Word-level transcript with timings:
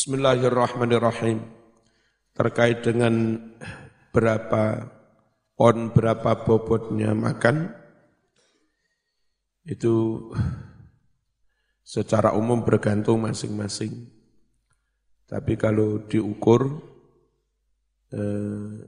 Bismillahirrahmanirrahim. 0.00 1.44
Terkait 2.32 2.80
dengan 2.80 3.36
berapa 4.16 4.88
on 5.60 5.92
berapa 5.92 6.40
bobotnya 6.40 7.12
makan 7.12 7.68
itu 9.68 10.24
secara 11.84 12.32
umum 12.32 12.64
bergantung 12.64 13.28
masing-masing. 13.28 14.08
Tapi 15.28 15.60
kalau 15.60 16.08
diukur 16.08 16.80
eh, 18.16 18.80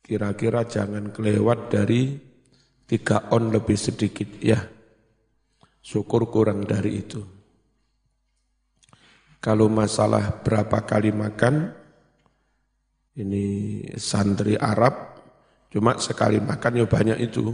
kira-kira 0.00 0.64
jangan 0.64 1.12
kelewat 1.12 1.68
dari 1.68 2.16
tiga 2.88 3.28
on 3.36 3.52
lebih 3.52 3.76
sedikit 3.76 4.32
ya. 4.40 4.64
Syukur 5.84 6.32
kurang 6.32 6.64
dari 6.64 7.04
itu. 7.04 7.33
Kalau 9.44 9.68
masalah 9.68 10.40
berapa 10.40 10.80
kali 10.88 11.12
makan, 11.12 11.68
ini 13.20 13.44
santri 14.00 14.56
Arab, 14.56 15.20
cuma 15.68 16.00
sekali 16.00 16.40
makan 16.40 16.80
ya 16.80 16.88
banyak 16.88 17.20
itu. 17.20 17.52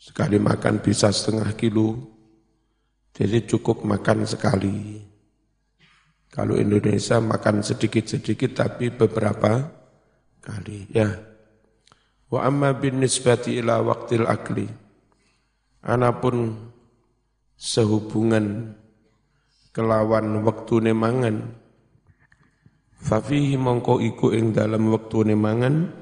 Sekali 0.00 0.40
makan 0.40 0.80
bisa 0.80 1.12
setengah 1.12 1.52
kilo, 1.52 2.00
jadi 3.12 3.44
cukup 3.44 3.84
makan 3.84 4.24
sekali. 4.24 5.04
Kalau 6.32 6.56
Indonesia 6.56 7.20
makan 7.20 7.60
sedikit-sedikit 7.60 8.56
tapi 8.56 8.88
beberapa 8.88 9.68
kali. 10.40 10.96
Ya. 10.96 11.12
Wa 12.32 12.48
amma 12.48 12.72
bin 12.72 13.04
nisbati 13.04 13.60
ila 13.60 13.84
waktil 13.84 14.24
akli. 14.24 14.64
Anapun 15.84 16.56
sehubungan 17.52 18.72
kelawan 19.76 20.40
wektu 20.40 20.80
nemangan 20.80 21.52
fafihi 22.96 23.60
mongko 23.60 24.00
iku 24.00 24.32
ing 24.32 24.56
dalam 24.56 24.88
wektu 24.88 25.20
nemangan 25.20 25.92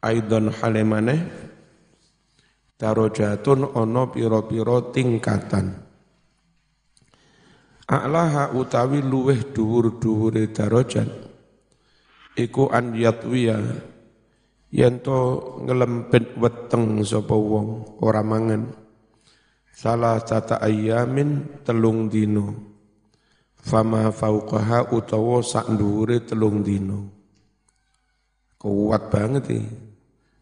aidon 0.00 0.48
halemane 0.56 1.28
darajatun 2.80 3.68
ono 3.74 4.08
piro-piro 4.08 4.94
tingkatan. 4.94 5.66
A'laha 7.88 8.56
utawi 8.56 9.04
luweh 9.04 9.52
dhuwur-dhuwure 9.52 10.48
darajat 10.48 11.08
iku 12.36 12.72
an 12.72 12.96
yatwiya 12.96 13.56
yen 14.72 15.00
to 15.04 15.18
ngelempet 15.64 16.36
weteng 16.36 17.00
sapa 17.04 17.32
wong 17.32 17.98
ora 18.04 18.20
mangan 18.20 18.87
salah 19.78 20.18
tata 20.26 20.58
ayamin 20.58 21.62
telung 21.62 22.10
dino. 22.10 22.66
Fama 23.54 24.10
fauqaha 24.10 24.90
utawa 24.90 25.38
sak 25.38 25.70
telung 26.26 26.66
dino. 26.66 27.14
Kuat 28.58 29.06
banget 29.06 29.54
iki. 29.54 29.60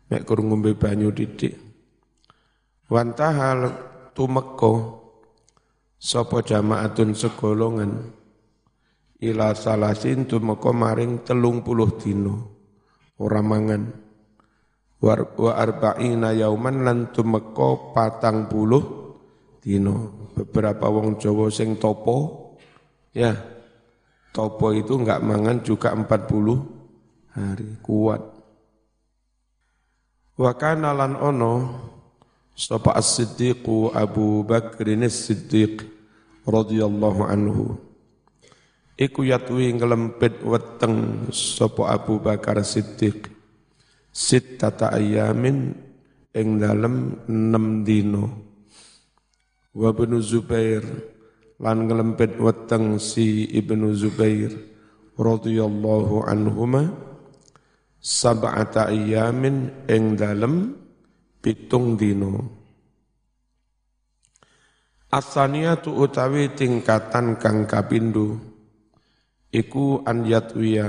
Mek 0.08 0.22
kurang 0.24 0.48
ngombe 0.48 0.72
banyu 0.72 1.12
didik. 1.12 1.52
Wantahal 2.88 3.74
tumeka 4.16 4.72
sapa 6.00 6.40
jamaatun 6.40 7.12
segolongan. 7.12 8.14
Ila 9.20 9.52
salasin 9.52 10.24
tumeka 10.24 10.72
maring 10.72 11.26
telung 11.26 11.60
puluh 11.60 11.92
dino. 12.00 12.34
Ora 13.20 13.44
mangan. 13.44 13.82
Wa 15.02 15.52
arba'ina 15.52 16.32
yauman 16.32 16.86
lan 16.88 16.98
tumeka 17.12 17.92
patang 17.92 18.48
puluh 18.48 19.05
dino. 19.66 20.30
Beberapa 20.38 20.86
wong 20.86 21.18
Jawa 21.18 21.50
sing 21.50 21.74
topo 21.74 22.46
ya 23.10 23.34
topo 24.30 24.70
itu 24.70 24.94
enggak 24.94 25.26
mangan 25.26 25.58
juga 25.66 25.90
40 25.90 27.34
hari 27.34 27.74
kuat. 27.82 28.22
Wa 30.38 30.52
kana 30.54 30.94
lan 30.94 31.18
ono 31.18 31.54
sapa 32.54 32.94
as-siddiq 32.94 33.66
Abu 33.90 34.46
Bakr 34.46 34.86
as-Siddiq 35.02 35.82
radhiyallahu 36.46 37.26
anhu. 37.26 37.74
Iku 38.96 39.28
yatwi 39.28 39.76
ngelempit 39.76 40.40
weteng 40.40 41.28
sapa 41.28 41.92
Abu 41.92 42.16
Bakar 42.16 42.62
Siddiq 42.64 43.28
sittata 44.08 44.88
ayamin 44.96 45.76
ing 46.32 46.48
dalem 46.56 47.20
6 47.28 47.84
dino 47.84 48.24
wa 49.76 49.92
ibnu 49.92 50.24
Zubair 50.24 50.80
lan 51.60 51.84
ngelempet 51.84 52.40
weteng 52.40 52.96
si 52.96 53.44
ibnu 53.44 53.92
Zubair 53.92 54.56
radhiyallahu 55.20 56.24
anhuma 56.24 56.96
sab'ata 58.00 58.88
ayamin 58.88 59.84
ing 59.84 60.16
dalem 60.16 60.72
pitung 61.44 62.00
dino 62.00 62.56
Asaniyatu 65.12 65.92
utawi 65.92 66.56
tingkatan 66.56 67.36
kang 67.36 67.68
kapindho 67.68 68.36
iku 69.52 70.00
an 70.08 70.24
yatwiya 70.24 70.88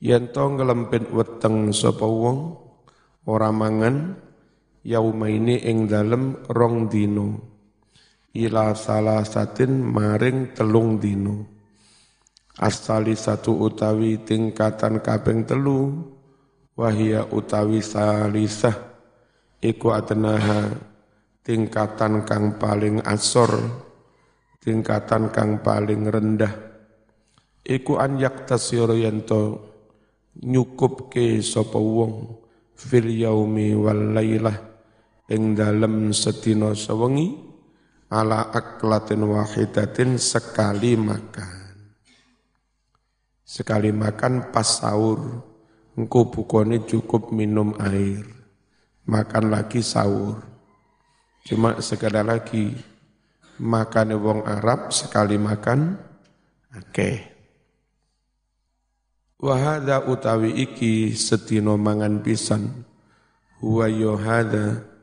yen 0.00 0.32
to 0.32 0.44
nglempit 0.48 1.12
weteng 1.12 1.76
sapa 1.76 2.04
wong 2.08 2.56
ora 3.28 3.52
mangan 3.52 4.16
yaumaini 4.80 5.60
ing 5.60 5.88
dalem 5.88 6.40
rong 6.48 6.88
dino 6.92 7.55
ila 8.44 8.76
salah 8.76 9.24
satin 9.24 9.80
maring 9.80 10.52
telung 10.52 11.00
dino. 11.00 11.56
Asali 12.56 13.16
satu 13.16 13.56
utawi 13.56 14.20
tingkatan 14.20 15.00
kaping 15.00 15.44
telu, 15.44 15.92
wahia 16.76 17.24
utawi 17.28 17.84
salisah, 17.84 18.76
iku 19.60 19.92
atenaha 19.92 20.72
tingkatan 21.44 22.24
kang 22.24 22.56
paling 22.56 23.04
asor, 23.04 23.60
tingkatan 24.60 25.28
kang 25.32 25.60
paling 25.60 26.08
rendah. 26.08 26.52
Iku 27.60 28.00
an 28.00 28.16
yaktasir 28.16 28.88
yanto 28.96 29.60
nyukup 30.40 31.12
ke 31.12 31.44
sapa 31.44 31.76
wong 31.76 32.40
fil 32.76 33.08
yaumi 33.08 33.72
wal 33.72 34.16
lailah 34.16 34.56
ing 35.32 35.56
dalem 35.56 36.12
sedina 36.12 36.76
sewengi 36.76 37.45
ala 38.10 38.54
aklatin 38.54 39.26
wahidatin 39.26 40.18
sekali 40.18 40.94
makan. 40.94 41.54
Sekali 43.46 43.94
makan 43.94 44.50
pas 44.50 44.66
sahur, 44.66 45.42
engkau 45.94 46.26
bukoni 46.26 46.82
cukup 46.82 47.30
minum 47.30 47.74
air. 47.78 48.26
Makan 49.06 49.54
lagi 49.54 49.86
sahur. 49.86 50.42
Cuma 51.46 51.78
sekadar 51.78 52.26
lagi, 52.26 52.74
makan 53.62 54.18
wong 54.18 54.42
Arab 54.42 54.90
sekali 54.90 55.38
makan, 55.38 55.94
oke. 56.74 56.90
Okay. 56.90 57.16
Wahada 59.36 60.02
utawi 60.02 60.58
iki 60.58 61.14
setino 61.14 61.78
mangan 61.78 62.18
pisan, 62.18 62.82
huwa 63.62 63.86
yohada 63.86 64.95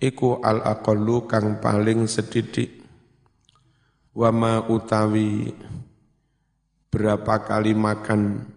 iku 0.00 0.44
al 0.44 0.60
aqallu 0.64 1.24
kang 1.24 1.60
paling 1.60 2.04
sedidik. 2.08 2.84
Wama 4.16 4.64
utawi 4.72 5.52
berapa 6.88 7.44
kali 7.44 7.76
makan 7.76 8.48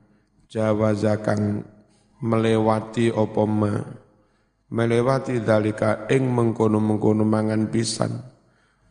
jawaza 0.47 1.19
kang 1.19 1.67
melewati 2.23 3.11
apa 3.11 3.43
ma? 3.43 3.73
Melewati 4.69 5.41
dalika 5.41 6.05
ing 6.13 6.29
mengkono-mengkono 6.29 7.25
mangan 7.25 7.73
pisan. 7.73 8.21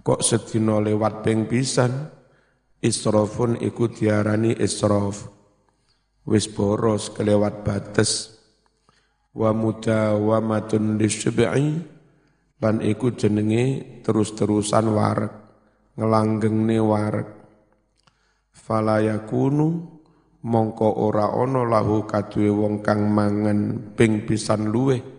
Kok 0.03 0.21
sedina 0.21 0.83
lewat 0.83 1.23
ping 1.23 1.47
pisan? 1.47 2.11
Israfun 2.83 3.63
iku 3.63 3.87
diarani 3.87 4.59
israf. 4.59 5.31
Wis 6.27 6.51
boros 6.51 7.15
kelewat 7.15 7.63
bates. 7.63 8.43
Wa 9.31 9.55
mudawamatun 9.55 10.99
lisybi'i 10.99 11.98
lan 12.59 12.83
iku 12.83 13.15
jenenge 13.15 14.03
terus-terusan 14.03 14.91
warek 14.91 15.35
nglanggenge 15.95 16.79
warek 16.83 17.29
fala 18.51 19.03
yakunu 19.03 19.99
mongko 20.43 20.89
ora 21.03 21.35
ana 21.35 21.63
lahu 21.67 22.07
kaduwe 22.07 22.51
wong 22.51 22.83
kang 22.83 23.11
mangan 23.11 23.93
ping 23.95 24.27
pisan 24.27 24.71
luwe 24.71 25.19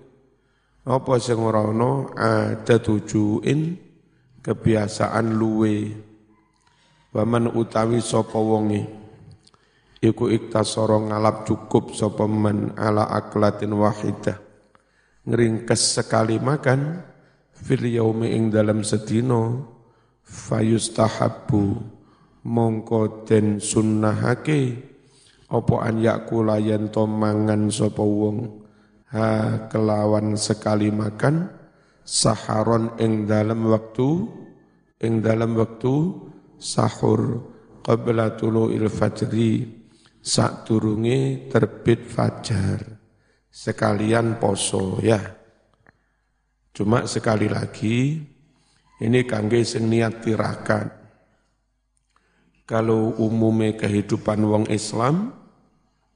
apa 0.89 1.21
sing 1.21 1.37
ora 1.37 1.61
ana? 1.69 2.09
Ada 2.17 2.81
tujuin 2.81 3.77
kebiasaan 4.41 5.37
luwe. 5.37 5.91
Waman 7.13 7.53
utawi 7.53 8.01
sapa 8.01 8.41
wonge? 8.41 8.89
Iku 10.01 10.33
iktasara 10.33 10.97
ngalap 10.97 11.45
cukup 11.45 11.93
sapa 11.93 12.25
man 12.25 12.73
ala 12.73 13.05
aklatin 13.05 13.77
wahidah. 13.77 14.41
Ngeringkes 15.29 16.01
sekali 16.01 16.41
makan 16.41 17.05
fil 17.59 17.83
yaumi 17.83 18.31
ing 18.31 18.47
dalam 18.47 18.81
sedino 18.87 19.67
fayustahabbu 20.23 21.63
mongko 22.47 23.27
den 23.27 23.59
sunnahake 23.59 24.89
apa 25.49 25.75
an 25.81 25.97
yakula 25.99 26.61
yen 26.61 26.93
to 26.93 27.09
mangan 27.09 27.73
sapa 27.73 28.05
wong? 28.05 28.61
Ha 29.09 29.65
kelawan 29.73 30.37
sekali 30.37 30.93
makan 30.93 31.49
saharon 32.05 32.93
ing 33.01 33.25
dalam 33.25 33.65
waktu 33.65 34.29
ing 35.01 35.25
dalam 35.25 35.57
waktu 35.57 36.13
sahur 36.61 37.41
qabla 37.81 38.37
tulu'il 38.37 38.85
fajri 38.85 39.65
sak 40.21 40.69
turunge 40.69 41.49
terbit 41.49 42.05
fajar. 42.05 43.01
Sekalian 43.49 44.37
poso 44.37 45.01
ya 45.01 45.38
cuma 46.75 47.05
sekali 47.05 47.47
lagi 47.47 48.21
ini 48.99 49.19
kangge 49.23 49.63
sing 49.63 49.87
niat 49.87 50.23
tirakat 50.23 50.87
kalau 52.69 53.17
umumnya 53.17 53.73
kehidupan 53.75 54.39
wong 54.45 54.65
Islam 54.69 55.33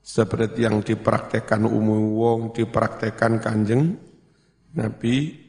seperti 0.03 0.67
yang 0.67 0.83
dipraktekkan 0.83 1.65
umum 1.65 2.13
wong 2.13 2.39
dipraktekkan 2.53 3.39
kanjeng 3.39 3.97
Nabi 4.75 5.43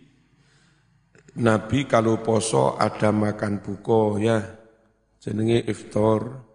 Nabi 1.35 1.91
kalau 1.91 2.23
poso 2.23 2.79
ada 2.79 3.11
makan 3.11 3.59
buko 3.59 4.23
ya. 4.23 4.39
Jenenge 5.19 5.67
iftar. 5.67 6.47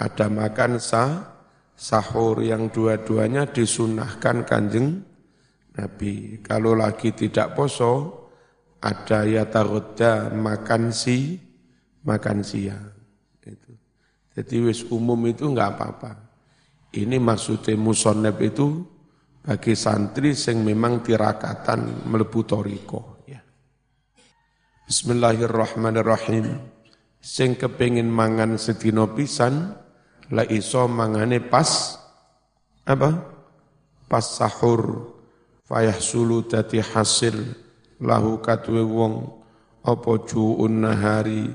Ada 0.00 0.30
makan 0.30 0.78
sah 0.80 1.34
sahur 1.74 2.40
yang 2.40 2.72
dua-duanya 2.72 3.50
disunahkan 3.50 4.48
kanjeng 4.48 5.04
Nabi 5.80 6.44
kalau 6.44 6.76
lagi 6.76 7.16
tidak 7.16 7.56
poso 7.56 8.28
ada 8.84 9.24
ya 9.24 9.48
taroda 9.48 10.28
makan 10.28 10.92
si 10.92 11.40
makan 12.04 12.44
siang 12.44 13.00
jadi 14.40 14.56
wis 14.62 14.86
umum 14.88 15.18
itu 15.26 15.50
enggak 15.50 15.76
apa-apa. 15.76 16.12
Ini 16.94 17.18
maksudnya 17.18 17.74
musoneb 17.76 18.38
itu 18.40 18.82
bagi 19.42 19.74
santri 19.74 20.32
sing 20.32 20.62
memang 20.62 21.02
tirakatan 21.02 22.06
melebu 22.06 22.40
toriko. 22.46 23.20
Ya. 23.26 23.42
Bismillahirrahmanirrahim. 24.86 26.46
Sing 27.20 27.58
kepingin 27.58 28.08
mangan 28.08 28.56
sedino 28.56 29.12
pisan, 29.12 29.76
la 30.32 30.46
iso 30.48 30.88
mangane 30.88 31.42
pas 31.42 32.00
apa? 32.88 33.10
Pas 34.08 34.24
sahur 34.24 35.10
fayah 35.70 35.94
sulu 36.02 36.50
dati 36.50 36.82
hasil 36.82 37.38
lahu 38.02 38.42
katwe 38.42 38.82
wong 38.82 39.38
apa 39.86 40.26
juun 40.26 40.82
nahari 40.82 41.46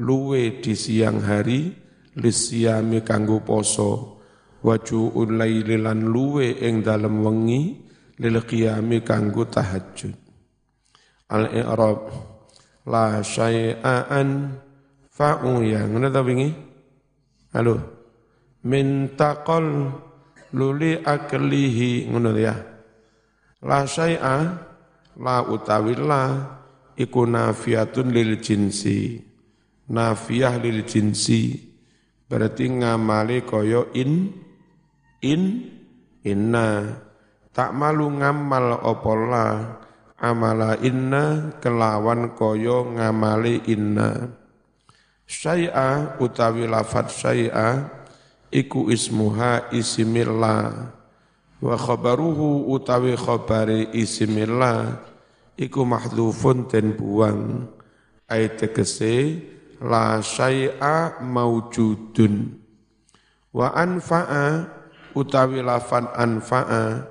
luwe 0.00 0.64
di 0.64 0.72
siang 0.72 1.20
hari 1.20 1.76
lisyami 2.16 3.04
kanggo 3.04 3.44
poso. 3.44 4.16
Wajuul 4.58 5.38
laili 5.38 5.78
lan 5.78 6.02
luwe 6.02 6.58
ing 6.66 6.82
dalem 6.82 7.22
wengi 7.22 7.78
lil 8.18 8.42
qiyami 8.42 9.06
kanggo 9.06 9.46
tahajud. 9.46 10.18
Al 11.30 11.54
i'rab 11.54 12.10
la 12.90 13.22
syai'an 13.22 14.58
fa'u 15.06 15.62
ya 15.62 15.86
ngono 15.86 16.10
ta 16.10 16.26
wingi? 16.26 16.50
Halo? 17.54 17.74
Min 18.66 19.14
taqal 19.14 19.94
luli 20.50 21.06
aklihi 21.06 22.10
ngono 22.10 22.34
ya 22.34 22.77
la 23.62 23.86
syai'a 23.86 24.36
la 25.18 25.36
utawi 25.42 25.98
la 25.98 26.22
iku 26.94 27.26
nafiatun 27.26 28.10
lil 28.14 28.38
jinsi. 28.38 29.24
Nafiyah 29.88 30.60
lil 30.60 30.84
jinsi 30.84 31.68
Berarti 32.28 32.68
ngamali 32.68 33.40
koyo 33.48 33.88
in 33.96 34.28
in 35.24 35.64
inna. 36.20 37.00
Tak 37.56 37.72
malu 37.72 38.20
ngamal 38.20 38.84
opola 38.84 39.80
amala 40.20 40.76
inna 40.84 41.56
kelawan 41.56 42.36
koyo 42.36 42.92
ngamali 42.92 43.64
inna. 43.72 44.28
Syai'a 45.24 46.20
utawi 46.20 46.68
lafat 46.68 47.08
syai'a 47.08 47.88
iku 48.52 48.92
ismuha 48.92 49.72
isimillah 49.72 50.97
wa 51.58 51.74
khabaruhu 51.74 52.70
utawi 52.70 53.18
khabari 53.18 53.90
isimillah 53.94 55.02
iku 55.58 55.82
mahdhufun 55.82 56.70
ten 56.70 56.94
buang 56.94 57.66
ayat 58.30 58.62
tegese 58.62 59.42
la 59.82 60.22
syai'a 60.22 61.18
maujudun 61.22 62.54
wa 63.50 63.74
anfa'a 63.74 64.70
utawi 65.18 65.58
lafan 65.66 66.06
anfa'a 66.14 67.10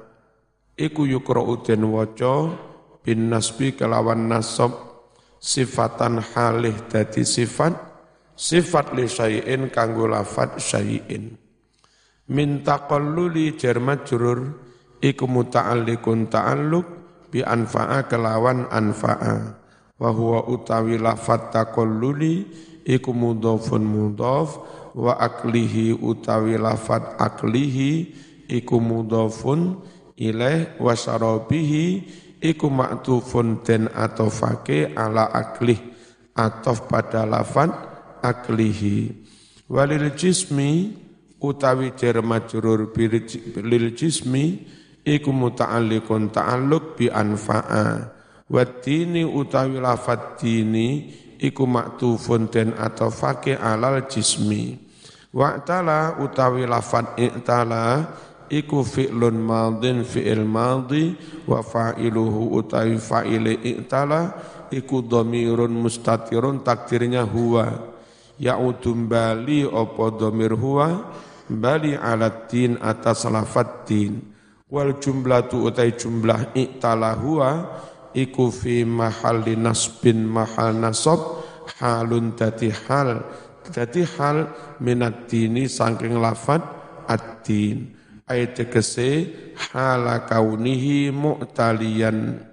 iku 0.80 1.04
yukra'u 1.04 1.66
den 1.68 1.84
waca 1.92 2.56
bin 3.04 3.28
nasbi 3.28 3.76
kelawan 3.76 4.32
nasab 4.32 4.72
sifatan 5.44 6.24
halih 6.24 6.76
dadi 6.88 7.28
sifat 7.28 7.76
sifat 8.38 8.96
li 8.96 9.12
syai'in 9.12 9.68
kanggo 9.74 10.08
lafat 10.08 10.56
syai'in 10.62 11.47
min 12.28 12.64
taqalluli 12.64 13.56
jar 13.56 13.80
majrur 13.80 14.56
iku 15.00 15.26
muta'alliqun 15.28 16.28
ta'alluq 16.28 16.88
bi 17.32 17.44
anfa'a 17.44 18.08
kelawan 18.08 18.68
anfa'a. 18.72 19.36
Wa 19.98 20.14
huwa 20.14 20.46
utawi 20.46 21.02
lafat 21.02 21.50
taqalluli 21.50 22.46
iku 22.86 23.12
mudhafun 23.12 23.82
mudhaf 23.82 24.62
wa 24.94 25.18
aklihi 25.18 25.98
utawi 25.98 26.56
lafat 26.56 27.18
aklihi 27.18 28.14
iku 28.46 28.78
mudhafun 28.78 29.82
ilaih 30.18 30.78
wa 30.78 30.94
syarabihi 30.94 31.86
iku 32.42 32.70
ma'tufun 32.70 33.66
den 33.66 33.90
atofake 33.90 34.94
ala 34.94 35.26
aklih 35.34 35.82
atof 36.38 36.86
pada 36.86 37.26
lafat 37.26 37.74
aklihi. 38.22 39.26
Walil 39.68 40.14
jismi 40.14 40.94
utawi 41.42 41.94
jar 41.94 42.22
majrur 42.25 42.89
bil 42.94 43.86
jismi 43.94 44.66
iku 45.07 45.30
muta'alliqun 45.31 46.34
ta'alluq 46.34 46.98
bi 47.00 47.06
anfa'a. 47.07 48.18
Watini 48.48 49.28
utawi 49.28 49.80
lafat 49.80 50.39
dini 50.39 51.12
iku 51.39 51.68
maktufun 51.68 52.48
den 52.48 52.72
atofake 52.75 53.60
alal 53.60 54.07
jismi. 54.07 54.80
Wa'tala 55.36 56.18
utawi 56.24 56.63
lafat 56.63 57.19
i'tala 57.19 58.07
iku 58.47 58.81
fi'lun 58.88 59.35
madin 59.35 60.07
fi'il 60.07 60.47
madhi 60.47 61.14
wa 61.44 61.59
fa'iluhu 61.59 62.56
utawi 62.56 62.95
fa'ile 62.95 63.59
i'tala 63.59 64.33
iku 64.71 65.04
dhamirun 65.04 65.76
mustatirun 65.76 66.64
takdirnya 66.64 67.28
huwa. 67.28 67.95
Ya'udum 68.38 69.09
bali 69.09 69.66
opo 69.66 70.14
dhamir 70.14 70.54
huwa 70.56 71.09
bali 71.47 71.95
alat 71.95 72.51
din 72.51 72.75
atas 72.80 73.27
lafat 73.27 73.87
din 73.87 74.19
wal 74.68 74.99
jumlatu 74.99 75.68
utai 75.68 75.95
jumlah 75.95 76.51
i'tala 76.56 77.16
huwa 77.16 77.51
iku 78.11 78.51
fi 78.51 78.83
mahalli 78.83 79.56
nasbin 79.56 80.27
mahal 80.27 80.75
nasab 80.75 81.19
halun 81.80 82.35
dati 82.35 82.71
hal. 82.71 83.23
Dati 83.68 83.99
hal 84.16 84.47
minat 84.80 85.27
dini 85.27 85.68
saking 85.68 86.16
lafad 86.23 86.63
ad-din 87.04 87.92
ayat 88.23 88.56
tegese 88.56 89.27
hala 89.75 90.23
kaunihi 90.23 91.11
mu'taliyan 91.11 92.47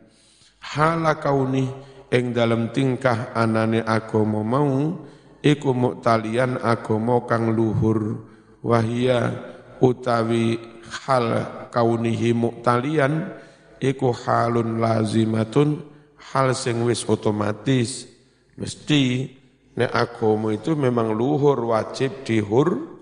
hala 0.74 1.14
kauni 1.22 1.70
ing 2.10 2.34
dalam 2.34 2.74
tingkah 2.74 3.30
anane 3.30 3.86
agama 3.86 4.42
mau 4.42 5.06
iku 5.38 5.70
mu'taliyan 5.70 6.58
agama 6.58 7.22
kang 7.30 7.54
luhur 7.54 8.33
wahia 8.64 9.36
utawi 9.84 10.56
hal 11.04 11.44
kaunihi 11.68 12.32
mu'taliyan 12.32 13.28
iku 13.76 14.16
halun 14.16 14.80
lazimatun 14.80 15.84
hal 16.32 16.56
sing 16.56 16.80
wis 16.88 17.04
otomatis. 17.04 18.08
Mesti 18.56 19.28
nek 19.76 19.90
agama 19.92 20.56
itu 20.56 20.72
memang 20.72 21.12
luhur 21.12 21.74
wajib 21.74 22.24
dihur 22.24 22.96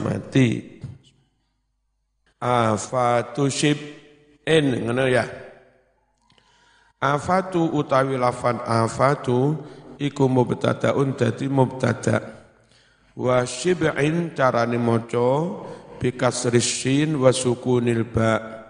mati 0.00 0.80
afatu 2.40 3.50
en 4.44 4.64
ngono 4.84 5.04
ya. 5.10 5.26
Afatu 7.04 7.68
utawi 7.76 8.16
lafan 8.16 8.64
afatu 8.64 9.60
iku 10.00 10.24
mubtadaun 10.24 11.12
dadi 11.12 11.52
mubtada 11.52 12.43
wa 13.14 13.46
shib'in 13.46 14.34
carane 14.34 14.78
maca 14.78 15.30
bi 16.02 16.10
kasri 16.12 16.60
wa 17.14 17.30
sukunil 17.30 18.02
ba' 18.10 18.64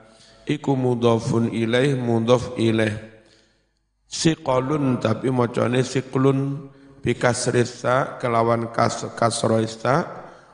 iku 0.45 0.77
mudhafun 0.77 1.49
ilaih 1.51 1.97
mudhaf 1.97 2.57
ilaih. 2.61 2.95
Siqalun 4.05 5.01
tapi 5.03 5.33
macane 5.33 5.83
siklun 5.83 6.71
bikasrisa 7.03 8.21
kelawan 8.21 8.71
kas 8.71 9.09
kasroista 9.17 10.07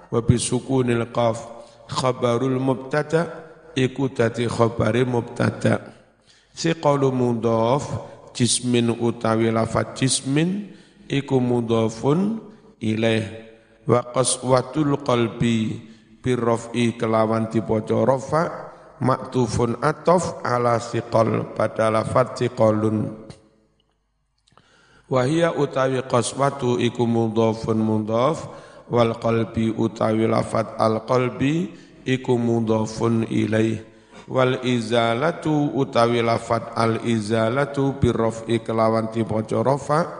wa 0.08 0.18
bisukunil 0.22 1.10
qaf. 1.12 1.60
Khabarul 1.90 2.62
mubtada 2.62 3.26
iku 3.74 4.06
dadi 4.14 4.46
khabari 4.46 5.02
mubtada. 5.02 5.90
Si 6.54 6.70
qalu 6.78 7.10
mudhaf 7.10 7.82
jismin 8.30 8.94
utawi 8.94 9.50
lafat 9.50 9.98
jismin 9.98 10.70
iku 11.10 11.42
mudhafun 11.42 12.38
ilaih 12.78 13.49
wa 13.88 14.00
qaswatul 14.12 15.00
qalbi 15.00 15.80
birraf'i 16.20 17.00
kelawan 17.00 17.48
dipoco 17.48 18.04
rafa 18.04 18.70
maktufun 19.00 19.80
atof 19.80 20.44
ala 20.44 20.76
siqal 20.76 21.56
pada 21.56 21.88
lafat 21.88 22.36
siqalun. 22.36 23.28
Wahia 25.10 25.50
utawi 25.50 26.04
qaswatu 26.06 26.78
iku 26.78 27.02
mudhafun 27.02 27.82
mudhaf 27.82 28.46
wal 28.92 29.18
qalbi 29.18 29.74
utawi 29.74 30.30
lafat 30.30 30.78
al 30.78 31.02
qalbi 31.02 31.74
iku 32.06 32.38
mudhafun 32.38 33.26
ilaih. 33.26 33.82
Wal 34.30 34.62
izalatu 34.62 35.74
utawi 35.74 36.22
lafat 36.22 36.78
al 36.78 37.02
izalatu 37.02 37.98
birraf'i 37.98 38.62
kelawan 38.62 39.10
tipoco 39.10 39.58
rafa 39.66 40.19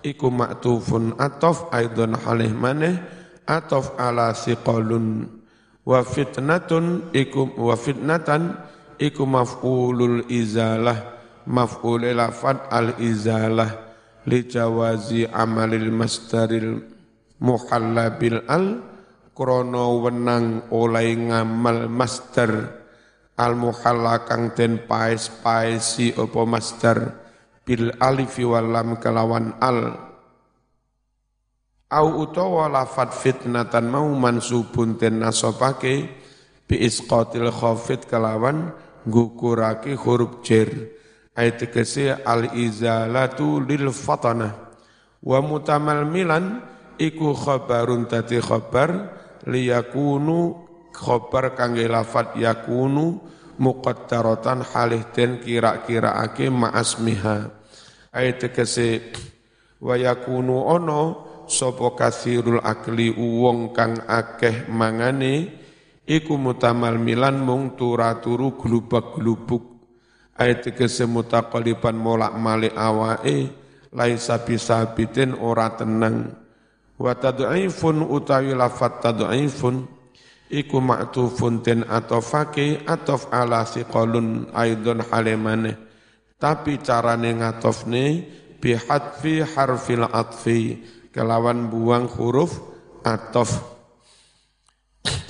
iku 0.00 0.32
maktufun 0.32 1.16
atof 1.20 1.68
aidon 1.72 2.16
halih 2.16 2.52
maneh 2.52 2.96
atof 3.44 3.96
ala 4.00 4.32
siqalun. 4.32 5.28
Wa 5.84 6.04
fitnatun 6.04 7.10
iku 7.16 7.50
wa 7.56 7.74
fitnatan 7.74 8.56
iku 9.00 9.24
maf'ulul 9.24 10.28
izalah. 10.28 11.18
Maf'ul 11.48 12.12
lafat 12.14 12.68
al 12.70 13.00
izalah. 13.00 13.90
Li 14.28 14.44
jawazi 14.44 15.24
amalil 15.24 15.88
masdaril 15.90 16.84
muhalla 17.40 18.14
bil 18.20 18.44
al. 18.46 18.86
Krono 19.30 20.04
wenang 20.04 20.68
oleh 20.68 21.16
ngamal 21.16 21.88
masdar. 21.88 22.76
Al 23.40 23.56
muhalla 23.56 24.28
kang 24.28 24.52
den 24.52 24.84
paes 24.84 25.32
paesi 25.40 26.12
opo 26.12 26.44
masdar 26.44 27.19
bil 27.64 27.92
alifi 28.00 28.44
walam 28.46 28.96
kelawan 28.98 29.56
al. 29.60 29.96
Au 31.90 32.22
utawa 32.22 32.70
lafat 32.70 33.10
fitnatan 33.10 33.90
mau 33.90 34.06
mansubun 34.14 34.94
den 34.94 35.18
nasobake 35.18 36.06
bi 36.70 36.76
isqatil 36.78 37.50
khafid 37.50 38.06
kelawan 38.06 38.70
gukurake 39.06 39.98
huruf 39.98 40.42
jer. 40.46 40.70
Ayat 41.34 41.62
tegese 41.62 42.14
al 42.14 42.54
izalatu 42.54 43.62
lil 43.62 43.90
fatana 43.90 44.70
wa 45.22 45.38
mutamal 45.42 46.06
milan 46.06 46.62
iku 47.00 47.32
khabarun 47.32 48.06
tati 48.06 48.38
khabar 48.38 49.14
liyakunu 49.48 50.68
khabar 50.92 51.56
kangge 51.56 51.88
lafat 51.88 52.36
yakunu 52.36 53.20
muqaddaratan 53.60 54.64
halih 54.64 55.04
den 55.12 55.38
kira-kira 55.44 56.16
ake 56.24 56.48
ma'asmiha. 56.48 57.52
Ayat 58.10 58.48
tegese 58.48 59.12
wa 59.84 59.94
yakunu 59.94 60.66
ono 60.66 61.02
sapa 61.46 61.94
kasirul 61.94 62.58
akli 62.64 63.12
wong 63.14 63.76
kang 63.76 64.00
akeh 64.08 64.66
mangane 64.72 65.60
iku 66.08 66.40
mutamal 66.40 66.96
milan 66.96 67.38
mung 67.44 67.76
turaturu 67.76 68.56
glubak-glubuk. 68.56 69.62
Ayat 70.40 70.72
tegese 70.72 71.04
mutakalipan 71.04 72.00
molak 72.00 72.32
malik 72.40 72.72
awae 72.72 73.52
laisa 73.92 74.40
bisabitin 74.40 75.36
ora 75.36 75.76
tenang. 75.76 76.32
Wa 76.96 77.12
tad'ifun 77.12 78.08
utawi 78.08 78.56
lafat 78.56 79.04
tad'ifun 79.04 79.99
iku 80.50 80.82
ma'tufun 80.82 81.62
ten 81.62 81.86
atofake 81.86 82.82
atof 82.84 83.30
ala 83.30 83.62
siqalun 83.64 84.50
aidon 84.52 85.06
halemane. 85.06 85.78
Tapi 86.36 86.82
carane 86.82 87.38
ngatofne 87.38 88.04
bihadfi 88.58 89.46
harfil 89.46 90.04
atfi 90.10 90.82
kelawan 91.14 91.70
buang 91.70 92.10
huruf 92.10 92.58
atof. 93.06 93.78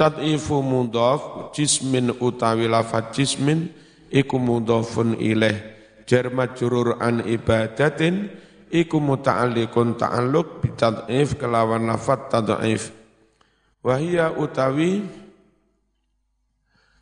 Tad'ifu 0.00 0.64
mudhaf 0.64 1.52
jismin 1.52 2.10
utawi 2.18 2.66
lafat 2.66 3.12
jismin 3.14 3.70
iku 4.08 4.40
mudhafun 4.40 5.14
ilaih 5.20 5.60
jar 6.08 6.26
majrur 6.34 6.98
an 6.98 7.22
ibadatin 7.22 8.34
iku 8.72 8.98
muta'alliqun 8.98 9.94
ta'alluq 9.94 10.64
bi 10.64 10.68
tad'if 10.74 11.38
kelawan 11.38 11.86
lafat 11.86 12.34
tad'if 12.34 13.00
wa 13.80 13.94
hiya 13.96 14.32
utawi 14.37 15.04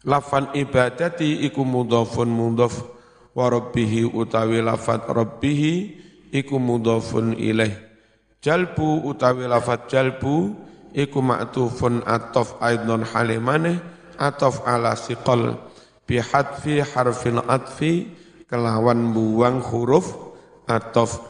lafan 0.06 0.54
ibadati 0.54 1.42
iku 1.46 1.66
mudhafun 1.66 2.30
mudhaf 2.30 2.86
wa 3.34 3.50
rabbihi 3.50 4.06
utawi 4.08 4.62
lafat 4.62 5.06
rabbihi 5.06 5.74
iku 6.34 6.56
mudhafun 6.58 7.34
ilaih. 7.38 7.74
Jalbu 8.38 9.10
utawi 9.10 9.50
lafat 9.50 9.90
jalbu 9.90 10.54
iku 10.94 11.18
ma'tufun 11.18 12.06
atof 12.06 12.54
aidon 12.62 13.02
halimane 13.02 13.82
atof 14.18 14.62
ala 14.62 14.94
siqal. 14.94 15.58
Bihadfi 16.08 16.80
harfil 16.80 17.42
atfi 17.44 18.08
kelawan 18.48 19.12
buang 19.12 19.60
huruf 19.60 20.16
atof 20.64 21.20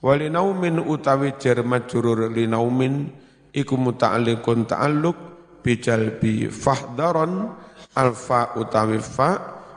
walinaumin 0.00 0.80
utawi 0.80 1.36
jar 1.36 1.60
majrur 1.64 2.32
linaumin 2.32 3.12
iku 3.52 3.76
muta'alliqun 3.76 4.68
ta'alluq 4.68 5.18
bijalbi 5.60 6.48
fahdaron 6.48 7.52
alfa 7.94 8.56
utawi 8.56 8.98
fa 9.00 9.30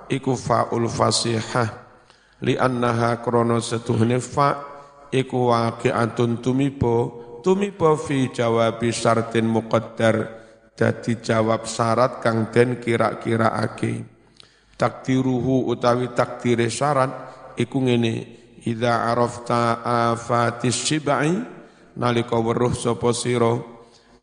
iku 0.07 0.35
faul 0.39 0.87
fasihah 0.87 1.69
li 2.43 2.55
annaha 2.55 3.19
krono 3.19 3.59
setuhne 3.59 4.19
fa 4.23 4.63
iku 5.11 5.51
waqi'atun 5.51 6.39
tumibo 6.39 6.95
tumibo 7.43 7.99
fi 7.99 8.31
jawabi 8.31 8.89
syartin 8.95 9.47
muqaddar 9.47 10.43
jadi 10.73 11.21
jawab 11.21 11.69
syarat 11.69 12.17
kang 12.17 12.49
den 12.49 12.81
kira-kira 12.81 13.53
ake. 13.61 14.09
Takdiruhu 14.73 15.69
utawi 15.69 16.09
takdire 16.17 16.65
syarat 16.65 17.13
iku 17.61 17.77
ngene. 17.85 18.42
Idza 18.63 19.11
arafta 19.11 19.83
afatis 19.83 20.87
shibai 20.87 21.35
nalika 21.99 22.39
weruh 22.39 22.71
sapa 22.71 23.11
sira 23.11 23.59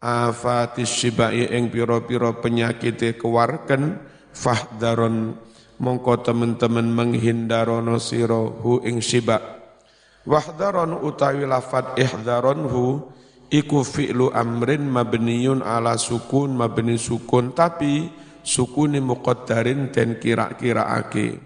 afatis 0.01 0.89
shibai 0.89 1.45
ing 1.53 1.69
pira-pira 1.69 2.33
penyakite 2.41 3.21
kewarken 3.21 4.01
fahdaron 4.33 5.37
mongko 5.77 6.25
temen-temen 6.25 6.89
menghindarono 6.89 8.01
sira 8.01 8.41
hu 8.41 8.81
ing 8.81 9.05
shiba 9.05 9.61
wahdaron 10.25 10.97
utawi 11.05 11.45
lafat 11.45 12.01
ihdaron 12.01 12.65
hu 12.65 12.85
iku 13.53 13.85
fi'lu 13.85 14.33
amrin 14.33 14.89
mabniyun 14.89 15.61
ala 15.61 16.01
sukun 16.01 16.57
mabni 16.57 16.97
sukun 16.97 17.53
tapi 17.53 18.09
sukuni 18.41 19.05
muqaddarin 19.05 19.93
dan 19.93 20.17
kira-kira 20.17 20.97
ake 20.97 21.37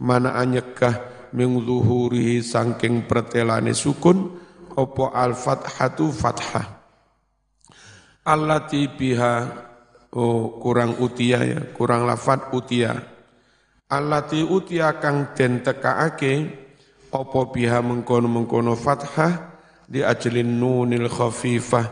mana 0.00 0.40
anyekah 0.40 1.19
min 1.36 1.60
zuhurihi 1.62 2.42
sangking 2.42 3.06
pertelane 3.06 3.74
sukun 3.76 4.36
opo 4.74 5.10
al 5.10 5.34
fathatu 5.34 6.10
fathah. 6.10 6.80
Allati 8.26 8.86
biha 8.86 9.34
oh 10.14 10.60
kurang 10.60 10.98
utia 11.00 11.40
ya 11.42 11.60
kurang 11.74 12.06
lafat 12.06 12.52
utia. 12.54 12.94
Allati 13.90 14.46
utia 14.46 14.98
kang 15.02 15.34
den 15.34 15.66
tekaake 15.66 16.46
opo 17.10 17.50
biha 17.50 17.82
mengkono-mengkono 17.82 18.78
fathah 18.78 19.58
di 19.90 20.06
ajlin 20.06 20.62
nunil 20.62 21.10
khafifah 21.10 21.86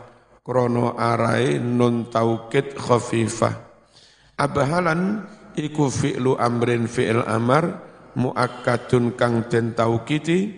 krono 0.47 0.95
arai 0.95 1.59
nun 1.59 2.07
taukid 2.09 2.79
khafifah. 2.79 3.67
Abahalan 4.39 5.27
iku 5.59 5.91
fi'lu 5.91 6.39
amrin 6.39 6.87
fi'il 6.87 7.27
amar 7.27 7.83
muakkadun 8.19 9.15
kang 9.15 9.47
den 9.47 9.79
taukiti 9.79 10.51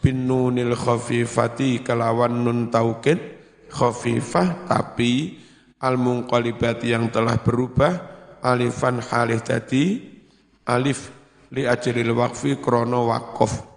bin 0.00 0.24
nunil 0.24 0.72
khafifati 0.72 1.84
kelawan 1.84 2.40
nun 2.40 2.72
taukid 2.72 3.20
khafifah 3.68 4.66
tapi 4.66 5.36
al 5.84 6.00
munqalibati 6.00 6.96
yang 6.96 7.12
telah 7.12 7.36
berubah 7.44 7.92
alifan 8.40 9.04
halih 9.04 9.44
tadi 9.44 10.00
alif 10.64 11.12
li 11.52 11.68
ajril 11.68 12.16
waqfi 12.16 12.58
krono 12.64 13.12
waqaf 13.12 13.72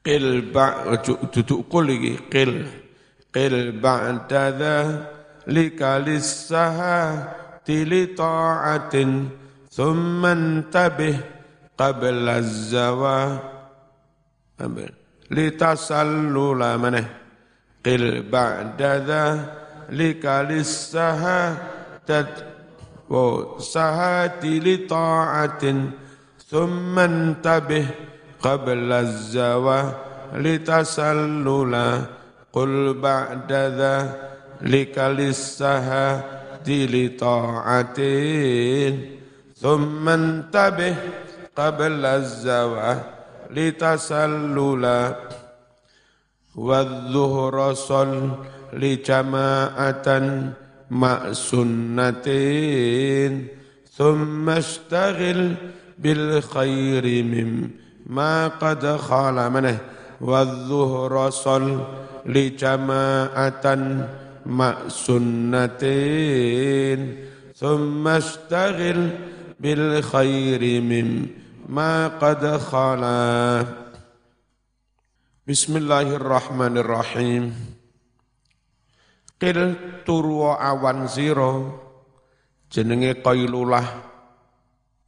qil 0.00 0.48
ba 0.48 0.96
duduk 1.04 1.68
qul 1.68 1.86
iki 1.92 2.12
qil. 2.32 2.52
Qil 3.30 3.78
ba'da 3.78 4.44
dha 4.50 4.76
likalisaha 5.46 6.98
tili 7.62 8.10
ta'atin 8.10 9.30
thumma 9.70 10.34
tabih 10.66 11.14
qabla 11.80 12.44
zawa 12.44 13.40
litasallula 15.32 16.76
maneh. 16.76 17.08
Qil 17.80 18.28
ba'da 18.28 19.00
dhalika 19.08 20.44
lissahadat 20.44 22.32
wa 23.08 23.56
sahati 23.56 24.60
li 24.60 24.84
ta'atin. 24.84 25.96
Thumma 26.50 27.08
intabih 27.08 27.88
qabla 28.44 29.00
az-zawa 29.00 29.78
litasallula. 30.36 31.86
Qul 32.52 33.00
ba'da 33.00 33.62
dhalika 33.80 35.08
lissahati 35.16 36.78
li 36.92 37.04
ta'atin. 37.16 38.92
Thumma 39.56 40.14
intabih 40.20 40.96
qabla 41.60 42.24
az-zawa 42.24 42.90
litasallula 43.52 44.98
wadzuhra 46.56 47.68
li 48.80 48.92
jama'atan 49.04 50.56
ma 51.00 51.12
sunnatin 51.46 53.32
thumma 53.96 54.56
ishtaghil 54.64 55.42
bil 56.02 56.40
khairi 56.52 57.20
mim 57.32 57.52
ma 58.16 58.32
qad 58.60 58.80
khala 59.06 59.44
manah 59.54 59.78
wadzuhra 60.28 61.28
li 62.34 62.44
jama'atan 62.62 63.82
ma 64.58 64.70
sunnatin 65.04 67.00
thumma 67.60 68.16
ishtaghil 68.24 69.00
bil 69.60 69.86
khairi 70.10 70.80
mim 70.90 71.39
ما 71.69 72.07
قد 72.21 72.45
خلا 72.57 73.65
بسم 75.47 75.73
الله 75.77 76.07
الرحمن 76.21 76.73
الرحيم 76.77 77.45
Qil 79.35 79.75
turu 80.07 80.47
awan 80.47 81.11
ziro 81.11 81.75
jenenge 82.71 83.19
qailulah 83.19 83.83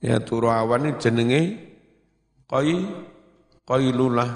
ya 0.03 0.19
turu 0.19 0.51
awan 0.51 0.91
ini 0.91 0.99
jenenge 0.99 1.41
qai 2.43 2.75
qailulah 3.63 4.31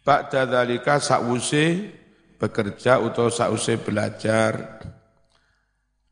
Ba'da 0.00 0.48
dzalika 0.48 0.96
sakwuse 0.96 1.92
bekerja 2.40 2.96
utawa 3.04 3.28
sakwuse 3.28 3.76
belajar 3.76 4.80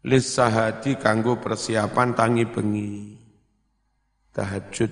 lis 0.04 0.28
sahati 0.36 1.00
kanggo 1.00 1.40
persiapan 1.40 2.12
tangi 2.12 2.44
bengi 2.44 3.16
tahajud. 4.35 4.91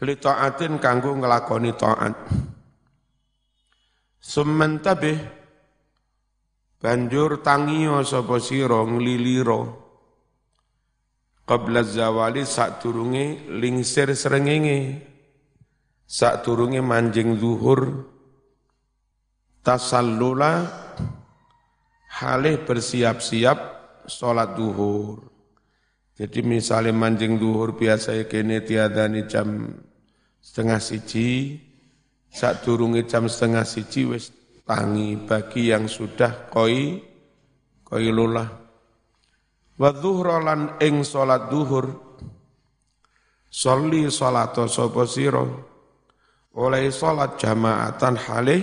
Li 0.00 0.14
taatin 0.16 0.80
kanggo 0.80 1.12
nglakoni 1.12 1.76
taat. 1.76 2.16
Summan 4.20 4.80
banjur 6.80 7.44
tangiyo 7.44 8.00
sapa 8.00 8.40
sira 8.40 8.80
nglilira 8.80 9.60
qabla 11.44 11.84
zawali 11.84 12.48
sadurunge 12.48 13.50
lingsir 13.60 14.08
srengenge. 14.16 15.06
Sadurunge 16.08 16.80
manjing 16.80 17.36
zuhur. 17.36 18.08
Tasallula 19.60 20.64
halih 22.08 22.64
bersiap-siap 22.64 23.58
sholat 24.08 24.56
duhur 24.56 25.29
jadi 26.20 26.44
misalnya 26.44 26.92
mancing 26.92 27.40
duhur 27.40 27.72
biasa 27.72 28.12
kene 28.28 28.60
tiadani 28.60 29.24
jam 29.24 29.72
setengah 30.36 30.76
siji, 30.76 31.56
saat 32.28 32.60
turungi 32.60 33.08
jam 33.08 33.24
setengah 33.24 33.64
siji 33.64 34.04
wis 34.04 34.28
tangi 34.68 35.16
bagi 35.16 35.72
yang 35.72 35.88
sudah 35.88 36.52
koi 36.52 37.00
koi 37.80 38.12
lulah. 38.12 38.52
Wa 39.80 39.96
lan 40.44 40.76
ing 40.84 41.00
salat 41.08 41.48
duhur 41.48 41.88
Soli 43.48 44.06
salato 44.12 44.68
sapa 44.68 45.08
sira 45.08 45.42
oleh 46.52 46.86
salat 46.92 47.40
jamaatan 47.40 48.14
halih 48.14 48.62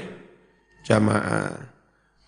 jamaah 0.85 1.57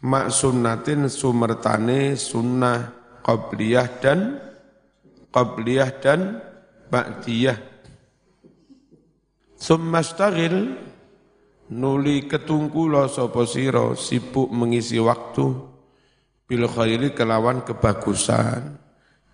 mak 0.03 0.27
sunnatin 0.33 1.07
sumertane 1.07 2.17
sunnah 2.17 2.91
qabliyah 3.23 3.87
dan 4.03 4.48
qabliyah 5.29 5.91
dan 6.01 6.41
ba'diyah. 6.89 7.57
Summastagil 9.59 10.79
nuli 11.69 12.25
ketungkula 12.25 13.11
sapa 13.11 13.43
sira 13.45 13.93
sibuk 13.93 14.49
mengisi 14.49 14.97
waktu 14.97 15.45
bil 16.49 16.65
khairi 16.65 17.13
kelawan 17.13 17.61
kebagusan. 17.61 18.79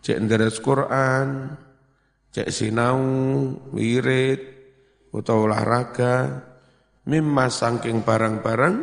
Cek 0.05 0.17
nderes 0.21 0.62
Quran, 0.62 1.58
cek 2.29 2.53
sinau, 2.53 3.01
wirid, 3.73 4.38
utawa 5.10 5.49
olahraga, 5.49 6.45
mimma 7.10 7.49
sangking 7.49 8.05
barang-barang 8.05 8.75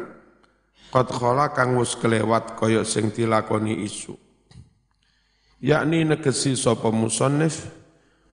qad 0.94 1.09
khala 1.11 1.51
kang 1.51 1.75
wis 1.79 1.94
kelewat 1.98 2.55
kaya 2.55 2.87
sing 2.87 3.11
dilakoni 3.11 3.83
isu 3.83 4.22
yakni 5.62 6.03
negesi 6.03 6.59
sapa 6.59 6.90
musannif 6.90 7.70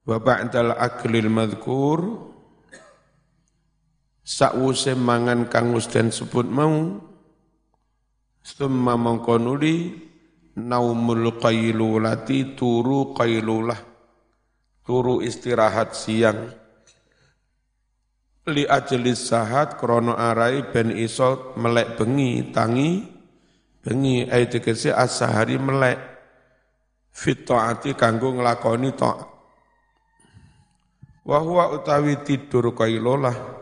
wa 0.09 0.17
ba'dal 0.17 0.73
aklil 0.73 1.29
madhkur 1.29 2.25
sakwuse 4.25 4.97
mangan 4.97 5.45
kang 5.45 5.77
den 5.77 6.09
sebut 6.09 6.49
mau 6.49 6.97
summa 8.41 8.97
mongko 8.97 9.37
nuli 9.37 9.93
naumul 10.57 11.37
qailulati 11.37 12.57
turu 12.57 13.13
qailulah 13.13 13.77
turu 14.81 15.21
istirahat 15.21 15.93
siang. 15.93 16.49
Li 18.49 18.65
ajelis 18.65 19.29
sahat 19.29 19.77
krono 19.77 20.17
arai 20.17 20.65
ben 20.73 20.89
iso 20.89 21.53
melek 21.53 22.01
bengi 22.01 22.49
tangi 22.49 23.05
bengi 23.85 24.25
ayat 24.25 24.57
tegese 24.57 24.89
asahari 24.89 25.61
melek 25.61 26.18
fit 27.19 27.43
taati 27.43 27.91
kanggo 27.99 28.31
nglakoni 28.31 28.95
taat 28.95 29.27
wa 31.27 31.37
huwa 31.43 31.75
utawi 31.75 32.23
tidur 32.23 32.71
kailolah 32.71 33.59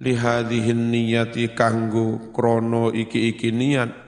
li 0.00 0.12
hadhihi 0.12 0.76
niyati 0.76 1.56
kanggo 1.56 2.32
krono 2.32 2.92
iki-iki 2.92 3.52
niat. 3.52 4.04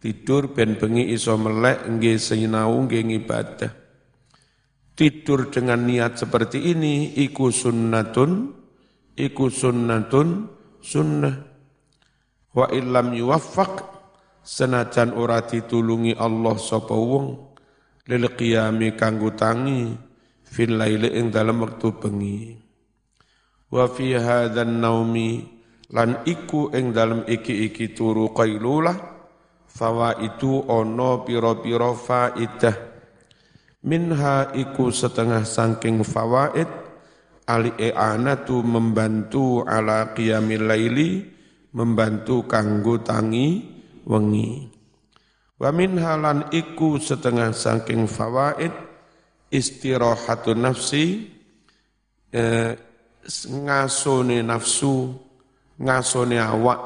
Tidur 0.00 0.56
ben 0.56 0.80
bengi 0.80 1.12
iso 1.12 1.36
melek 1.36 1.84
nggih 1.84 2.16
sinau 2.16 2.72
nggih 2.88 3.04
ngibadah. 3.04 3.72
Tidur 4.96 5.52
dengan 5.52 5.84
niat 5.84 6.16
seperti 6.16 6.72
ini 6.72 7.20
iku 7.20 7.52
sunnatun 7.52 8.30
iku 9.12 9.52
sunnatun 9.52 10.28
sunnah. 10.80 11.36
Wa 12.56 12.72
illam 12.72 13.12
yuwaffaq 13.12 13.99
senajan 14.50 15.14
ora 15.14 15.46
ditulungi 15.46 16.18
Allah 16.18 16.58
sapa 16.58 16.90
wong 16.90 17.38
lil 18.10 18.26
qiyami 18.34 18.98
kanggo 18.98 19.30
tangi 19.38 19.94
fil 20.42 20.74
laili 20.74 21.14
ing 21.14 21.30
dalem 21.30 21.62
wektu 21.62 21.94
bengi. 21.94 22.58
Wa 23.70 23.86
fi 23.86 24.18
hadzal 24.18 24.66
naumi 24.66 25.46
lan 25.94 26.26
iku 26.26 26.74
ing 26.74 26.90
dalem 26.90 27.22
iki-iki 27.30 27.94
turu 27.94 28.34
qailulah 28.34 28.98
fawaidu 29.70 30.66
ono 30.66 31.22
pira-pira 31.22 31.94
faidah. 31.94 32.76
Minha 33.86 34.50
iku 34.58 34.90
setengah 34.90 35.46
sangking 35.46 36.02
fawaid 36.02 36.66
ali 37.46 37.70
i'anatu 37.78 38.66
membantu 38.66 39.62
ala 39.62 40.10
qiyamil 40.10 40.66
laili 40.66 41.22
membantu 41.70 42.50
kanggo 42.50 42.98
tangi 42.98 43.79
wengi. 44.10 44.66
Wa 45.62 45.70
min 45.70 45.94
halan 46.02 46.50
iku 46.50 46.98
setengah 46.98 47.54
saking 47.54 48.10
fawaid 48.10 48.74
istirahatun 49.54 50.66
nafsi 50.66 51.30
eh, 52.34 52.74
ngasone 53.28 54.42
nafsu 54.42 55.14
ngasone 55.78 56.38
awak 56.40 56.80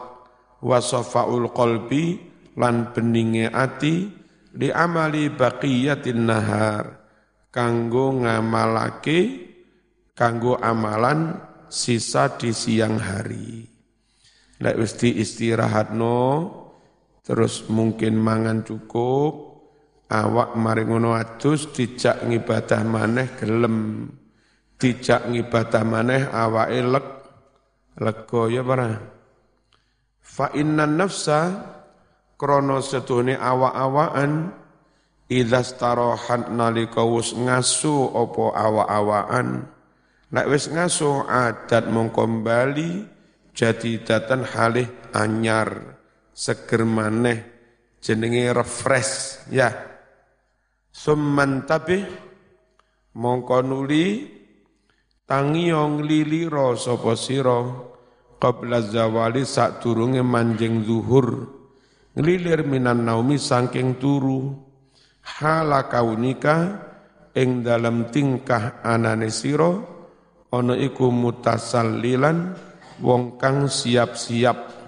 wasafaul 0.61 1.49
qalbi 1.55 2.19
lan 2.59 2.91
beninge 2.91 3.47
ati 3.49 4.11
di 4.55 4.69
amali 4.71 5.31
baqiyatin 5.31 6.25
nahar 6.25 7.05
kanggo 7.51 8.23
ngamalake 8.23 9.51
kanggo 10.15 10.59
amalan 10.59 11.39
sisa 11.71 12.39
di 12.39 12.55
siang 12.55 12.99
hari 12.99 13.67
lek 14.63 14.79
wis 14.79 14.95
istirahatno 14.99 16.19
terus 17.25 17.67
mungkin 17.73 18.21
mangan 18.21 18.63
cukup, 18.63 19.65
awak 20.13 20.55
mari 20.55 20.85
ngono 20.85 21.17
adus 21.17 21.73
dijak 21.73 22.23
ngibadah 22.29 22.85
maneh 22.85 23.33
gelem. 23.41 24.07
Dijak 24.77 25.33
ngibadah 25.33 25.83
maneh 25.83 26.29
awake 26.29 26.81
leg 26.85 27.07
lega 27.95 28.43
ya 28.51 28.63
para 28.67 28.99
fa 30.19 30.51
innan 30.51 30.99
nafsa 30.99 31.63
krana 32.35 32.83
sedune 32.83 33.39
awa-awaan 33.39 34.51
idza 35.31 35.63
starahat 35.63 36.51
nalika 36.51 37.07
wis 37.07 37.31
ngasu 37.39 38.11
apa 38.11 38.45
awa-awaan 38.59 39.71
nek 40.35 40.47
wis 40.51 40.67
ngasu 40.67 41.23
adat 41.31 41.87
mongko 41.87 42.27
bali 42.43 43.07
jadi 43.55 44.03
datan 44.03 44.43
halih 44.43 44.91
anyar 45.15 46.03
seger 46.35 46.83
maneh 46.83 47.38
jenenge 48.03 48.51
refresh 48.51 49.47
ya. 49.55 49.70
Summan 50.90 51.64
tabi 51.64 52.03
mongko 53.16 53.59
nuli 53.62 54.27
tangiong 55.25 56.03
lilira 56.03 56.75
sapa 56.75 57.14
sira 57.14 57.64
qabla 58.42 58.85
zawali 58.85 59.47
sak 59.47 59.81
durunge 59.81 60.20
manjing 60.20 60.83
zuhur. 60.85 61.49
Ngelilir 62.14 62.62
minan 62.66 63.07
naumi 63.07 63.40
saking 63.40 63.99
turu. 63.99 64.55
Hala 65.25 65.88
kaunika 65.88 66.85
ing 67.33 67.64
dalam 67.64 68.12
tingkah 68.12 68.85
anane 68.85 69.33
sira 69.33 69.73
ana 70.53 70.77
iku 70.77 71.09
mutasallilan 71.09 72.55
wong 73.03 73.40
kang 73.40 73.66
siap-siap 73.66 74.84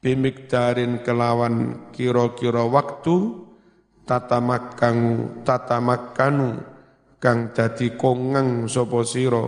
bimikdarin 0.00 1.04
kelawan 1.04 1.88
kira-kira 1.92 2.64
waktu 2.64 3.44
tatamakang 4.08 4.98
tatamakkanu 5.44 6.60
kang 7.20 7.52
dadi 7.52 7.94
kongang 7.94 8.66
sapa 8.66 9.04
sira. 9.04 9.46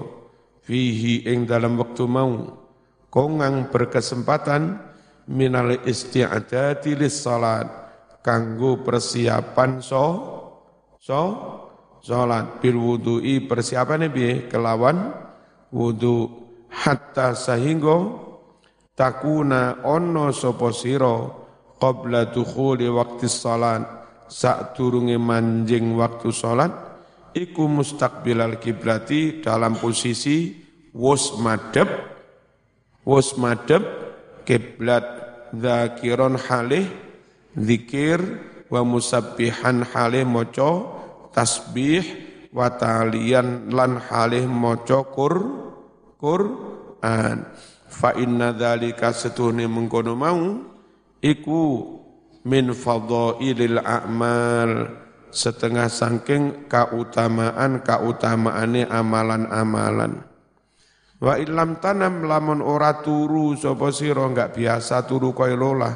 Fihi 0.63 1.27
ing 1.27 1.43
dalam 1.43 1.75
waktu 1.75 2.07
mau 2.07 2.63
kongang 3.11 3.67
berkesempatan 3.67 4.79
minal 5.27 5.75
isti'adati 5.83 6.95
lis 6.95 7.19
salat 7.27 7.67
kanggo 8.23 8.79
persiapan 8.87 9.83
so 9.83 10.07
so 11.03 11.23
salat. 11.99 12.63
Bil 12.63 12.79
wudu'i 12.79 13.43
persiapane 13.43 14.07
piye? 14.07 14.47
Kelawan 14.47 15.11
wudu 15.75 16.31
hatta 16.71 17.35
sahingga 17.35 18.31
takuna 18.95 19.83
ono 19.85 20.33
sapa 20.33 20.71
sira 20.71 21.27
qabla 21.81 22.31
dukhuli 22.31 22.87
waqti 22.89 23.29
salat. 23.29 24.01
Sak 24.33 24.73
turunge 24.73 25.21
manjing 25.21 25.93
waktu 25.93 26.33
salat 26.33 26.73
iku 27.37 27.69
mustaqbilal 27.69 28.57
kiblati 28.57 29.45
dalam 29.45 29.77
posisi 29.77 30.57
wus 30.97 31.37
madhep 31.37 31.85
wus 33.05 33.37
madhep 33.37 33.85
kiblat 34.49 35.05
dzakiron 35.53 36.41
halih 36.41 36.89
zikir 37.57 38.21
wa 38.73 38.81
musabbihan 38.89 39.85
halih 39.93 40.25
maca 40.25 40.89
tasbih 41.37 42.05
wa 42.57 42.73
talian 42.73 43.69
lan 43.69 44.01
halih 44.01 44.49
maca 44.49 45.05
Quran 45.13 47.39
fa 47.93 48.17
inna 48.17 48.57
dzalika 48.57 49.13
setuhne 49.13 49.69
mengkono 49.69 50.17
mau 50.17 50.41
iku 51.21 51.63
min 52.49 52.73
fadhailil 52.73 53.79
a'mal 53.79 54.71
setengah 55.33 55.89
sangking 55.89 56.69
kautamaan 56.69 57.85
kautamaane 57.85 58.89
amalan-amalan. 58.89 60.25
Wa 61.23 61.39
ilam 61.39 61.79
tanam 61.79 62.27
lamun 62.27 62.61
ora 62.61 62.99
turu 62.99 63.55
sapa 63.55 63.95
sira 63.95 64.27
enggak 64.27 64.59
biasa 64.59 65.07
turu 65.07 65.31
koyo 65.31 65.55
lola. 65.55 65.93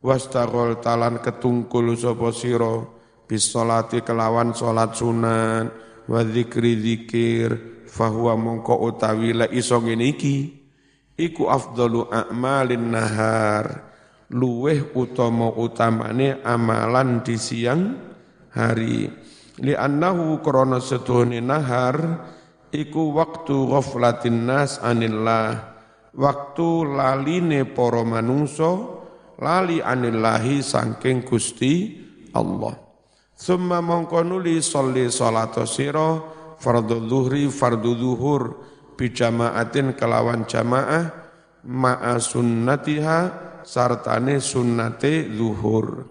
Wastagol 0.00 0.80
talan 0.80 1.20
ketungkul 1.22 1.94
sapa 1.94 2.34
sira 2.34 2.82
bis 3.30 3.54
kelawan 4.02 4.50
salat 4.56 4.98
sunan 4.98 5.70
wa 6.10 6.20
dzikri 6.26 6.74
dzikir 6.74 7.50
fahuwa 7.86 8.34
mongko 8.34 8.74
utawi 8.90 9.30
la 9.30 9.46
iso 9.46 9.78
ngene 9.78 10.04
iki 10.10 10.59
iku 11.20 11.52
afdalu 11.52 12.08
a'malin 12.08 12.96
nahar. 12.96 13.92
Luweh 14.30 14.94
utama 14.94 15.50
utamane 15.52 16.38
amalan 16.46 17.20
di 17.20 17.34
siang 17.34 17.98
hari. 18.54 19.10
Li 19.60 19.74
annahu 19.74 20.38
krana 20.40 20.78
setuhune 20.78 21.42
nahar 21.42 21.98
iku 22.72 23.12
waktu 23.12 23.52
ghaflatin 23.68 24.48
nas 24.48 24.78
anillah. 24.80 25.76
Waktu 26.14 26.68
laline 26.94 27.66
para 27.70 28.02
manungso 28.06 29.02
lali 29.38 29.82
anillahi 29.82 30.62
saking 30.62 31.26
Gusti 31.26 31.98
Allah. 32.34 32.78
Summa 33.34 33.82
mongko 33.82 34.22
nuli 34.22 34.62
sholli 34.62 35.10
salata 35.10 35.66
sira 35.66 36.22
fardu 36.60 37.08
zuhri 37.08 37.50
fardu 37.50 37.98
zuhur 37.98 38.42
bijamaatin 39.00 39.96
kelawan 39.96 40.44
jamaah 40.44 41.08
ma'a 41.64 42.20
sunnatiha 42.20 43.18
sartane 43.64 44.44
sunnate 44.44 45.24
zuhur. 45.32 46.04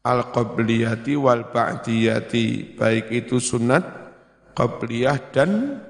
Al 0.00 0.32
qabliyati 0.32 1.20
wal 1.20 1.52
ba'diyati 1.52 2.78
baik 2.80 3.12
itu 3.12 3.36
sunnat 3.36 3.84
qabliyah 4.56 5.20
dan 5.36 5.82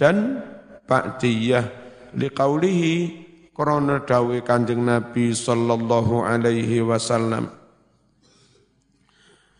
dan 0.00 0.40
ba'diyah. 0.88 1.66
Liqaulihi 2.16 2.94
krana 3.52 4.00
dawe 4.00 4.40
Kanjeng 4.40 4.80
Nabi 4.80 5.36
sallallahu 5.36 6.24
alaihi 6.24 6.80
wasallam. 6.80 7.52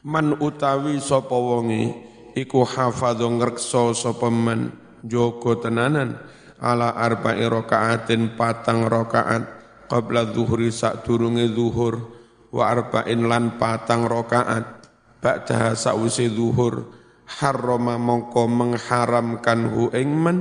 Man 0.09 0.33
utawi 0.41 0.97
sapa 1.03 1.37
wonge 1.37 1.93
iku 2.33 2.65
hafadhu 2.65 3.37
ngrekso 3.37 3.93
sapa 3.93 4.33
men 4.33 4.88
jogo 5.05 5.59
tenanan. 5.59 6.19
Ala 6.59 6.91
arba'i 6.91 7.47
rakaatin 7.47 8.35
patang 8.35 8.91
rakaat 8.91 9.47
qabla 9.87 10.35
zuhri 10.35 10.75
sak 10.75 11.07
durunge 11.07 11.47
zuhur. 11.55 12.19
Wa 12.51 12.73
arba'in 12.73 13.29
lan 13.29 13.61
patang 13.61 14.09
rakaat 14.09 14.89
ba'daha 15.23 15.79
sa'wisi 15.79 16.33
zuhur. 16.33 16.91
Harrama 17.29 18.01
mongko 18.01 18.49
mengharamkan 18.49 19.71
hu 19.71 19.93
ing 19.95 20.11
men. 20.11 20.39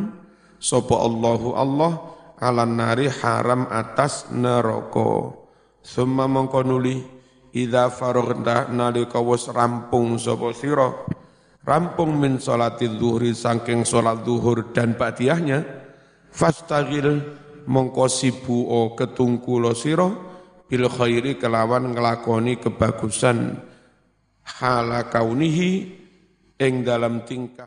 Sapa 0.57 0.97
Allahu 0.97 1.53
Allah 1.53 1.93
ala 2.41 2.65
nari 2.65 3.09
haram 3.09 3.69
atas 3.69 4.31
neraka. 4.33 5.37
Summa 5.85 6.25
mongko 6.25 6.65
nuli 6.65 6.97
idza 7.53 7.89
faraghta 7.89 8.69
nalika 8.69 9.21
wis 9.21 9.49
rampung 9.49 10.17
sapa 10.21 10.53
sira 10.53 10.93
rampung 11.67 12.15
min 12.15 12.39
solatil 12.39 12.95
zuhri 12.95 13.36
saking 13.36 13.84
solat 13.84 14.23
zuhur 14.23 14.71
dan 14.71 14.95
ba'diyahnya 14.95 15.67
fastagil 16.32 17.19
mongko 17.67 18.08
sibu 18.08 18.71
o 18.71 18.95
ketungkulo 18.95 19.75
siro 19.75 20.10
bil 20.69 20.88
khairi 20.88 21.36
kelawan 21.41 21.91
ngelakoni 21.91 22.62
kebagusan 22.62 23.58
hala 24.43 25.12
kaunihi 25.12 25.71
ing 26.62 26.86
dalam 26.86 27.25
tingkah 27.25 27.65